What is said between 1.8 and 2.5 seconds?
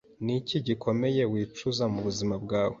mu buzima